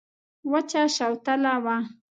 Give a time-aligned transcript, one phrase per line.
[0.51, 1.77] وچه شوتله وه.